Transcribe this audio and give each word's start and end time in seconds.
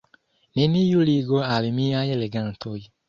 Neniu 0.59 1.03
ligo 1.09 1.41
al 1.49 1.67
miaj 1.77 2.05
legantoj. 2.23 2.77